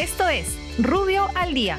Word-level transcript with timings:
Esto 0.00 0.26
es 0.30 0.56
Rubio 0.78 1.26
al 1.34 1.52
Día. 1.52 1.78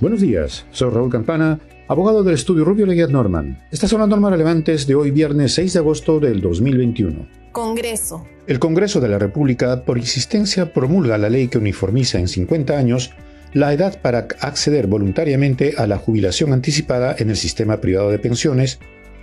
Buenos 0.00 0.20
días, 0.20 0.64
soy 0.70 0.90
Raúl 0.90 1.10
Campana, 1.10 1.58
abogado 1.88 2.22
del 2.22 2.34
estudio 2.34 2.64
Rubio 2.64 2.86
Leguiat 2.86 3.10
Norman. 3.10 3.58
Estas 3.72 3.90
son 3.90 3.98
las 3.98 4.08
normas 4.08 4.30
relevantes 4.30 4.86
de 4.86 4.94
hoy 4.94 5.10
viernes 5.10 5.54
6 5.54 5.72
de 5.72 5.78
agosto 5.80 6.20
del 6.20 6.40
2021. 6.40 7.26
Congreso. 7.50 8.24
El 8.46 8.60
Congreso 8.60 9.00
de 9.00 9.08
la 9.08 9.18
República, 9.18 9.82
por 9.84 9.98
insistencia, 9.98 10.72
promulga 10.72 11.18
la 11.18 11.30
ley 11.30 11.48
que 11.48 11.58
uniformiza 11.58 12.20
en 12.20 12.28
50 12.28 12.78
años 12.78 13.10
la 13.52 13.72
edad 13.72 14.00
para 14.00 14.28
acceder 14.38 14.86
voluntariamente 14.86 15.74
a 15.78 15.88
la 15.88 15.98
jubilación 15.98 16.52
anticipada 16.52 17.16
en 17.18 17.30
el 17.30 17.36
sistema 17.36 17.80
privado 17.80 18.08
de 18.08 18.20
pensiones 18.20 18.78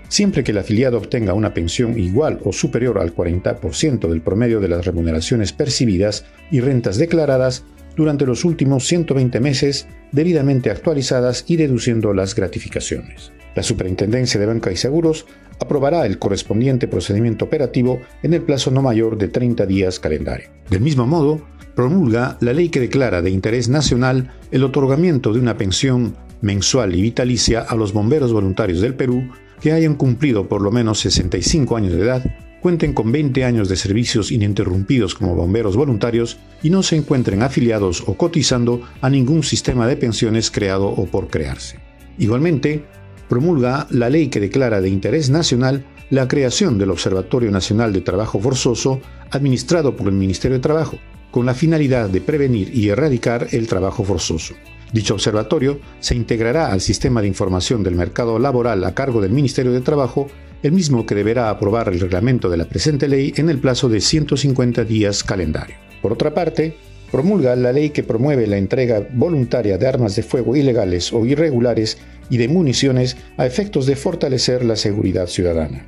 siempre 0.10 0.44
que 0.44 0.52
el 0.52 0.58
afiliado 0.58 0.98
obtenga 0.98 1.34
una 1.34 1.54
pensión 1.54 2.00
igual 2.00 2.40
o 2.44 2.54
superior 2.54 3.00
al 3.00 3.16
40% 3.16 4.08
del 4.08 4.22
promedio 4.22 4.60
de 4.60 4.68
las 4.68 4.86
remuneraciones 4.86 5.54
percibidas 5.54 6.26
y 6.52 6.60
rentas 6.60 6.98
declaradas 6.98 7.64
durante 7.96 8.26
los 8.26 8.46
últimos 8.46 8.86
120 8.88 9.40
meses, 9.40 9.88
debidamente 10.12 10.70
actualizadas 10.70 11.44
y 11.48 11.58
deduciendo 11.58 12.14
las 12.14 12.36
gratificaciones. 12.36 13.32
La 13.56 13.64
Superintendencia 13.64 14.40
de 14.40 14.46
Banca 14.46 14.72
y 14.72 14.78
Seguros 14.78 15.26
aprobará 15.60 16.06
el 16.06 16.20
correspondiente 16.20 16.88
procedimiento 16.88 17.46
operativo 17.46 18.00
en 18.22 18.36
el 18.36 18.44
plazo 18.44 18.70
no 18.70 18.84
mayor 18.84 19.18
de 19.18 19.30
30 19.30 19.66
días 19.66 20.00
calendario. 20.00 20.50
Del 20.70 20.82
mismo 20.82 21.08
modo, 21.08 21.42
promulga 21.76 22.38
la 22.40 22.54
ley 22.54 22.70
que 22.70 22.80
declara 22.80 23.24
de 23.24 23.32
interés 23.32 23.68
nacional 23.68 24.32
el 24.52 24.64
otorgamiento 24.64 25.34
de 25.34 25.40
una 25.40 25.58
pensión 25.58 26.16
mensual 26.42 26.94
y 26.94 27.02
vitalicia 27.02 27.62
a 27.62 27.76
los 27.76 27.94
bomberos 27.94 28.32
voluntarios 28.32 28.80
del 28.80 28.94
Perú 28.94 29.28
que 29.62 29.72
hayan 29.72 29.96
cumplido 29.96 30.48
por 30.48 30.62
lo 30.62 30.72
menos 30.72 31.00
65 31.00 31.78
años 31.78 31.94
de 31.94 32.02
edad, 32.02 32.24
cuenten 32.62 32.94
con 32.94 33.12
20 33.12 33.46
años 33.46 33.70
de 33.70 33.76
servicios 33.76 34.32
ininterrumpidos 34.32 35.16
como 35.16 35.36
bomberos 35.36 35.76
voluntarios 35.76 36.38
y 36.64 36.70
no 36.70 36.84
se 36.84 36.96
encuentren 36.96 37.44
afiliados 37.44 38.04
o 38.08 38.16
cotizando 38.16 38.82
a 39.02 39.10
ningún 39.10 39.44
sistema 39.44 39.88
de 39.88 39.98
pensiones 39.98 40.52
creado 40.52 40.88
o 40.88 41.06
por 41.06 41.28
crearse. 41.28 41.80
Igualmente, 42.18 42.84
promulga 43.30 43.88
la 43.90 44.10
ley 44.10 44.28
que 44.30 44.40
declara 44.40 44.82
de 44.82 44.90
interés 44.90 45.30
nacional 45.30 45.86
la 46.10 46.28
creación 46.28 46.78
del 46.78 46.92
Observatorio 46.92 47.52
Nacional 47.52 47.94
de 47.94 48.02
Trabajo 48.02 48.40
Forzoso 48.40 49.02
administrado 49.32 49.96
por 49.96 50.08
el 50.08 50.14
Ministerio 50.14 50.58
de 50.58 50.62
Trabajo, 50.62 50.98
con 51.32 51.46
la 51.46 51.54
finalidad 51.54 52.10
de 52.10 52.22
prevenir 52.22 52.76
y 52.76 52.90
erradicar 52.90 53.48
el 53.52 53.68
trabajo 53.68 54.04
forzoso. 54.04 54.56
Dicho 54.94 55.14
observatorio 55.14 55.80
se 56.00 56.16
integrará 56.16 56.72
al 56.72 56.82
sistema 56.82 57.22
de 57.22 57.28
información 57.28 57.84
del 57.84 57.96
mercado 57.96 58.40
laboral 58.40 58.84
a 58.84 58.96
cargo 58.96 59.22
del 59.22 59.32
Ministerio 59.32 59.72
de 59.72 59.82
Trabajo, 59.82 60.28
el 60.64 60.72
mismo 60.72 61.06
que 61.06 61.16
deberá 61.16 61.50
aprobar 61.50 61.90
el 61.90 62.00
reglamento 62.00 62.50
de 62.50 62.58
la 62.58 62.66
presente 62.66 63.08
ley 63.08 63.34
en 63.38 63.50
el 63.50 63.60
plazo 63.60 63.90
de 63.90 64.02
150 64.02 64.84
días 64.86 65.24
calendario. 65.24 65.76
Por 66.02 66.14
otra 66.14 66.34
parte, 66.34 66.76
promulga 67.12 67.56
la 67.56 67.72
ley 67.72 67.90
que 67.90 68.04
promueve 68.04 68.48
la 68.48 68.58
entrega 68.58 69.08
voluntaria 69.14 69.78
de 69.78 69.88
armas 69.88 70.16
de 70.16 70.24
fuego 70.24 70.56
ilegales 70.56 71.14
o 71.14 71.26
irregulares 71.26 71.98
y 72.30 72.38
de 72.38 72.48
municiones 72.48 73.18
a 73.38 73.46
efectos 73.46 73.86
de 73.86 73.96
fortalecer 73.96 74.64
la 74.64 74.76
seguridad 74.76 75.28
ciudadana. 75.28 75.86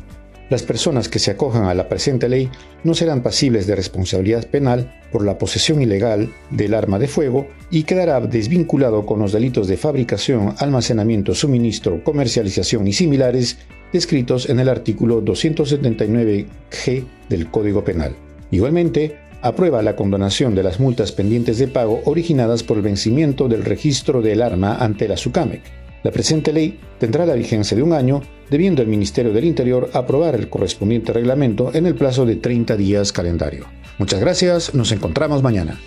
Las 0.50 0.64
personas 0.64 1.10
que 1.10 1.20
se 1.20 1.30
acojan 1.30 1.66
a 1.66 1.76
la 1.76 1.88
presente 1.88 2.28
ley 2.28 2.50
no 2.84 2.96
serán 2.96 3.22
pasibles 3.22 3.68
de 3.68 3.76
responsabilidad 3.76 4.48
penal 4.48 5.00
por 5.12 5.24
la 5.24 5.38
posesión 5.38 5.80
ilegal 5.80 6.34
del 6.50 6.74
arma 6.74 6.98
de 6.98 7.08
fuego 7.08 7.48
y 7.70 7.84
quedará 7.84 8.20
desvinculado 8.20 9.06
con 9.06 9.20
los 9.20 9.32
delitos 9.32 9.68
de 9.68 9.78
fabricación, 9.78 10.56
almacenamiento, 10.58 11.36
suministro, 11.36 12.04
comercialización 12.04 12.88
y 12.88 12.94
similares 12.94 13.60
descritos 13.94 14.50
en 14.50 14.60
el 14.60 14.70
artículo 14.70 15.24
279G 15.24 17.06
del 17.30 17.52
Código 17.52 17.84
Penal. 17.84 18.16
Igualmente, 18.50 19.18
aprueba 19.42 19.84
la 19.84 19.96
condonación 19.96 20.56
de 20.56 20.64
las 20.64 20.80
multas 20.80 21.12
pendientes 21.12 21.60
de 21.60 21.68
pago 21.68 22.02
originadas 22.06 22.64
por 22.64 22.78
el 22.78 22.84
vencimiento 22.84 23.48
del 23.48 23.64
registro 23.64 24.24
del 24.24 24.42
arma 24.42 24.78
ante 24.78 25.08
la 25.08 25.16
SUCAMEC. 25.16 25.62
La 26.04 26.12
presente 26.12 26.54
ley 26.54 26.80
tendrá 26.98 27.26
la 27.26 27.34
vigencia 27.34 27.76
de 27.76 27.84
un 27.84 27.94
año 27.94 28.22
debiendo 28.50 28.82
el 28.82 28.88
Ministerio 28.88 29.34
del 29.34 29.46
Interior 29.46 29.90
aprobar 29.94 30.36
el 30.36 30.50
correspondiente 30.50 31.14
reglamento 31.14 31.74
en 31.74 31.86
el 31.86 31.96
plazo 31.96 32.26
de 32.26 32.36
30 32.36 32.78
días 32.78 33.12
calendario. 33.12 33.66
Muchas 33.98 34.20
gracias, 34.20 34.74
nos 34.74 34.92
encontramos 34.92 35.44
mañana. 35.44 35.80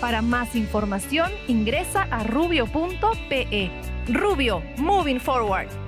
Para 0.00 0.20
más 0.20 0.54
información 0.54 1.30
ingresa 1.48 2.02
a 2.10 2.24
rubio.pe. 2.24 3.70
Rubio, 4.08 4.62
moving 4.76 5.18
forward. 5.18 5.83